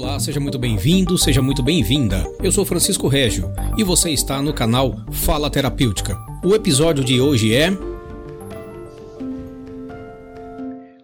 Olá, 0.00 0.16
seja 0.20 0.38
muito 0.38 0.60
bem-vindo, 0.60 1.18
seja 1.18 1.42
muito 1.42 1.60
bem-vinda. 1.60 2.24
Eu 2.40 2.52
sou 2.52 2.64
Francisco 2.64 3.08
Régio 3.08 3.52
e 3.76 3.82
você 3.82 4.10
está 4.10 4.40
no 4.40 4.54
canal 4.54 4.94
Fala 5.10 5.50
Terapêutica. 5.50 6.16
O 6.44 6.54
episódio 6.54 7.02
de 7.02 7.20
hoje 7.20 7.52
é. 7.52 7.72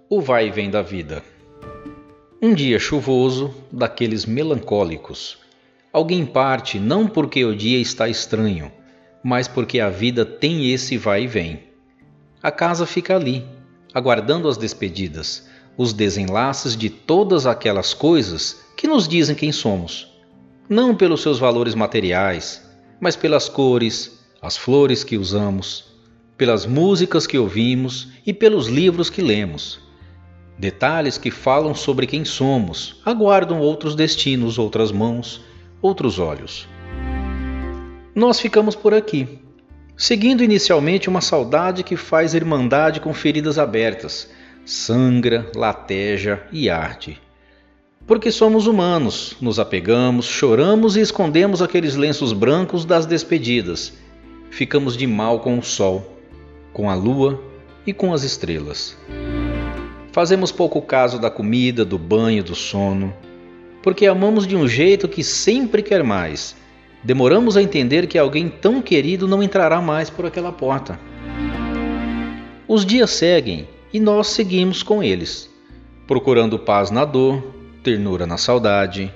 O 0.08 0.20
vai 0.20 0.46
e 0.46 0.50
vem 0.52 0.70
da 0.70 0.80
vida. 0.80 1.24
Um 2.40 2.54
dia 2.54 2.78
chuvoso, 2.78 3.52
daqueles 3.72 4.24
melancólicos. 4.24 5.38
Alguém 5.92 6.24
parte 6.24 6.78
não 6.78 7.08
porque 7.08 7.44
o 7.44 7.56
dia 7.56 7.80
está 7.80 8.08
estranho, 8.08 8.70
mas 9.24 9.48
porque 9.48 9.80
a 9.80 9.90
vida 9.90 10.24
tem 10.24 10.70
esse 10.70 10.96
vai 10.96 11.24
e 11.24 11.26
vem. 11.26 11.64
A 12.40 12.52
casa 12.52 12.86
fica 12.86 13.16
ali, 13.16 13.44
aguardando 13.92 14.46
as 14.46 14.56
despedidas, 14.56 15.48
os 15.76 15.92
desenlaces 15.92 16.76
de 16.76 16.88
todas 16.88 17.46
aquelas 17.46 17.92
coisas 17.92 18.64
que 18.76 18.86
nos 18.86 19.08
dizem 19.08 19.34
quem 19.34 19.52
somos, 19.52 20.08
não 20.68 20.94
pelos 20.94 21.22
seus 21.22 21.38
valores 21.38 21.74
materiais, 21.74 22.62
mas 23.00 23.16
pelas 23.16 23.48
cores, 23.48 24.18
as 24.40 24.56
flores 24.56 25.02
que 25.02 25.16
usamos, 25.16 25.84
pelas 26.36 26.66
músicas 26.66 27.26
que 27.26 27.38
ouvimos 27.38 28.08
e 28.26 28.32
pelos 28.32 28.68
livros 28.68 29.08
que 29.10 29.22
lemos. 29.22 29.80
Detalhes 30.58 31.18
que 31.18 31.30
falam 31.30 31.74
sobre 31.74 32.06
quem 32.06 32.24
somos 32.24 33.00
aguardam 33.04 33.60
outros 33.60 33.94
destinos, 33.94 34.58
outras 34.58 34.92
mãos, 34.92 35.42
outros 35.82 36.18
olhos. 36.18 36.68
Nós 38.14 38.38
ficamos 38.38 38.76
por 38.76 38.94
aqui, 38.94 39.40
seguindo 39.96 40.44
inicialmente 40.44 41.08
uma 41.08 41.20
saudade 41.20 41.82
que 41.82 41.96
faz 41.96 42.32
irmandade 42.32 43.00
com 43.00 43.12
feridas 43.12 43.58
abertas, 43.58 44.30
sangra, 44.64 45.50
lateja 45.54 46.42
e 46.50 46.70
arde. 46.70 47.20
Porque 48.06 48.30
somos 48.30 48.66
humanos, 48.66 49.36
nos 49.40 49.58
apegamos, 49.58 50.26
choramos 50.26 50.96
e 50.96 51.00
escondemos 51.00 51.62
aqueles 51.62 51.96
lenços 51.96 52.32
brancos 52.32 52.84
das 52.84 53.06
despedidas. 53.06 53.94
Ficamos 54.50 54.96
de 54.96 55.06
mal 55.06 55.40
com 55.40 55.58
o 55.58 55.62
sol, 55.62 56.18
com 56.72 56.88
a 56.88 56.94
lua 56.94 57.42
e 57.86 57.92
com 57.92 58.12
as 58.12 58.22
estrelas. 58.22 58.96
Fazemos 60.12 60.52
pouco 60.52 60.80
caso 60.80 61.18
da 61.18 61.30
comida, 61.30 61.84
do 61.84 61.98
banho, 61.98 62.44
do 62.44 62.54
sono, 62.54 63.12
porque 63.82 64.06
amamos 64.06 64.46
de 64.46 64.54
um 64.54 64.68
jeito 64.68 65.08
que 65.08 65.24
sempre 65.24 65.82
quer 65.82 66.04
mais. 66.04 66.54
Demoramos 67.02 67.56
a 67.56 67.62
entender 67.62 68.06
que 68.06 68.18
alguém 68.18 68.48
tão 68.48 68.80
querido 68.80 69.26
não 69.26 69.42
entrará 69.42 69.80
mais 69.80 70.08
por 70.08 70.24
aquela 70.24 70.52
porta. 70.52 70.98
Os 72.66 72.86
dias 72.86 73.10
seguem 73.10 73.68
e 73.94 74.00
nós 74.00 74.26
seguimos 74.26 74.82
com 74.82 75.04
eles, 75.04 75.48
procurando 76.04 76.58
paz 76.58 76.90
na 76.90 77.04
dor, 77.04 77.54
ternura 77.80 78.26
na 78.26 78.36
saudade. 78.36 79.14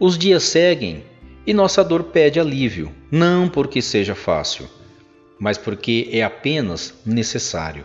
Os 0.00 0.16
dias 0.16 0.44
seguem 0.44 1.04
e 1.46 1.52
nossa 1.52 1.84
dor 1.84 2.04
pede 2.04 2.40
alívio, 2.40 2.90
não 3.10 3.50
porque 3.50 3.82
seja 3.82 4.14
fácil, 4.14 4.66
mas 5.38 5.58
porque 5.58 6.08
é 6.10 6.22
apenas 6.22 6.94
necessário. 7.04 7.84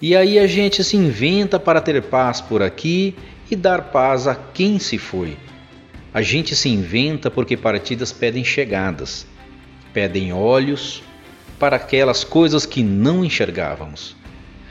E 0.00 0.16
aí 0.16 0.38
a 0.38 0.46
gente 0.46 0.82
se 0.82 0.96
inventa 0.96 1.60
para 1.60 1.82
ter 1.82 2.02
paz 2.04 2.40
por 2.40 2.62
aqui 2.62 3.14
e 3.50 3.56
dar 3.56 3.90
paz 3.92 4.26
a 4.26 4.34
quem 4.34 4.78
se 4.78 4.96
foi. 4.96 5.36
A 6.14 6.22
gente 6.22 6.56
se 6.56 6.70
inventa 6.70 7.30
porque 7.30 7.54
partidas 7.54 8.12
pedem 8.12 8.42
chegadas, 8.42 9.26
pedem 9.92 10.32
olhos 10.32 11.02
para 11.58 11.76
aquelas 11.76 12.24
coisas 12.24 12.64
que 12.64 12.82
não 12.82 13.22
enxergávamos. 13.22 14.18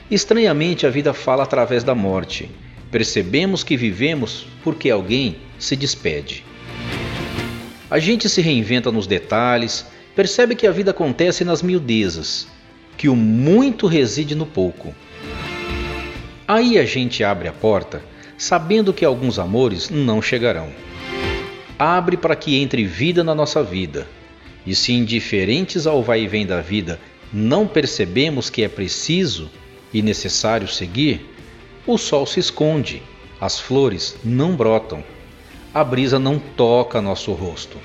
Estranhamente, 0.09 0.87
a 0.87 0.89
vida 0.89 1.13
fala 1.13 1.43
através 1.43 1.83
da 1.83 1.93
morte 1.93 2.49
Percebemos 2.91 3.63
que 3.63 3.77
vivemos 3.77 4.47
porque 4.63 4.89
alguém 4.89 5.35
se 5.59 5.75
despede. 5.75 6.43
A 7.89 7.99
gente 7.99 8.27
se 8.27 8.41
reinventa 8.41 8.91
nos 8.91 9.05
detalhes, 9.05 9.85
percebe 10.15 10.55
que 10.55 10.65
a 10.65 10.71
vida 10.71 10.89
acontece 10.89 11.45
nas 11.45 11.61
miudezas, 11.61 12.47
que 12.97 13.07
o 13.07 13.15
muito 13.15 13.85
reside 13.85 14.33
no 14.33 14.45
pouco. 14.45 14.93
Aí 16.47 16.79
a 16.79 16.85
gente 16.85 17.23
abre 17.23 17.47
a 17.47 17.53
porta, 17.53 18.01
sabendo 18.37 18.91
que 18.91 19.05
alguns 19.05 19.37
amores 19.37 19.89
não 19.89 20.19
chegarão. 20.19 20.69
Abre 21.77 22.17
para 22.17 22.35
que 22.35 22.55
entre 22.55 22.83
vida 22.85 23.23
na 23.23 23.35
nossa 23.35 23.63
vida. 23.63 24.07
E 24.65 24.73
se 24.73 24.93
indiferentes 24.93 25.85
ao 25.85 26.01
vai 26.01 26.23
e 26.23 26.27
vem 26.27 26.45
da 26.45 26.59
vida, 26.59 26.99
não 27.31 27.67
percebemos 27.67 28.49
que 28.49 28.63
é 28.63 28.67
preciso 28.67 29.49
e 29.93 30.01
necessário 30.01 30.67
seguir, 30.67 31.25
o 31.85 31.97
sol 31.97 32.25
se 32.25 32.39
esconde, 32.39 33.01
as 33.39 33.59
flores 33.59 34.15
não 34.23 34.55
brotam, 34.55 35.03
a 35.73 35.83
brisa 35.83 36.19
não 36.19 36.37
toca 36.37 37.01
nosso 37.01 37.31
rosto. 37.31 37.77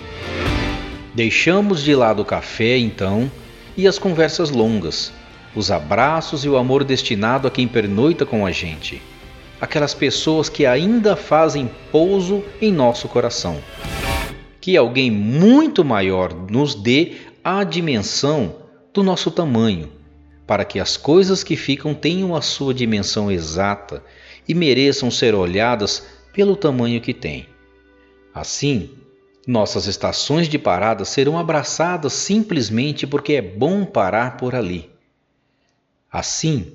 Deixamos 1.15 1.82
de 1.82 1.94
lado 1.94 2.22
o 2.22 2.25
café, 2.25 2.76
então, 2.76 3.31
e 3.76 3.87
as 3.87 3.98
conversas 3.98 4.50
longas, 4.50 5.12
os 5.54 5.70
abraços 5.70 6.44
e 6.44 6.48
o 6.48 6.56
amor 6.56 6.84
destinado 6.84 7.47
a 7.47 7.50
quem 7.50 7.69
pernoita 7.69 8.26
com 8.26 8.44
a 8.44 8.50
gente, 8.50 9.00
aquelas 9.60 9.94
pessoas 9.94 10.48
que 10.48 10.66
ainda 10.66 11.16
fazem 11.16 11.71
pouso 11.92 12.42
em 12.60 12.72
nosso 12.72 13.09
coração. 13.09 13.59
Que 14.60 14.76
alguém 14.76 15.10
muito 15.10 15.84
maior 15.84 16.34
nos 16.50 16.75
dê 16.75 17.12
a 17.44 17.62
dimensão 17.62 18.56
do 18.92 19.03
nosso 19.03 19.31
tamanho 19.31 19.91
para 20.47 20.65
que 20.65 20.78
as 20.78 20.97
coisas 20.97 21.43
que 21.43 21.56
ficam 21.56 21.94
tenham 21.94 22.34
a 22.34 22.43
sua 22.43 22.75
dimensão 22.75 23.31
exata 23.31 24.03
e 24.47 24.55
mereçam 24.55 25.10
ser 25.10 25.34
olhadas 25.34 26.06
pelo 26.32 26.56
tamanho 26.56 27.00
que 27.00 27.15
têm. 27.15 27.49
Assim, 28.34 28.91
nossas 29.47 29.87
estações 29.87 30.49
de 30.49 30.59
parada 30.59 31.04
serão 31.04 31.38
abraçadas 31.38 32.12
simplesmente 32.12 33.06
porque 33.06 33.34
é 33.34 33.43
bom 33.43 33.84
parar 33.84 34.37
por 34.37 34.54
ali. 34.54 34.91
Assim, 36.10 36.72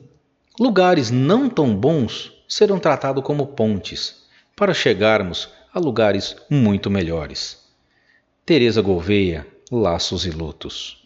lugares 0.60 1.12
não 1.12 1.50
tão 1.50 1.76
bons 1.76 2.32
serão 2.48 2.80
tratados 2.80 3.24
como 3.24 3.48
pontes 3.48 4.24
para 4.56 4.74
chegarmos 4.74 5.50
a 5.74 5.80
lugares 5.80 6.36
muito 6.50 6.90
melhores. 6.90 7.60
Teresa 8.46 8.82
Gouveia, 8.82 9.46
Laços 9.72 10.26
e 10.26 10.32
Lutos. 10.32 11.06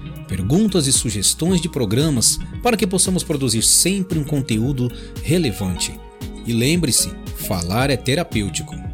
perguntas 0.31 0.87
e 0.87 0.93
sugestões 0.93 1.59
de 1.59 1.67
programas 1.67 2.39
para 2.63 2.77
que 2.77 2.87
possamos 2.87 3.21
produzir 3.21 3.61
sempre 3.61 4.17
um 4.17 4.23
conteúdo 4.23 4.89
relevante. 5.21 5.93
E 6.47 6.53
lembre-se, 6.53 7.11
falar 7.35 7.89
é 7.89 7.97
terapêutico. 7.97 8.90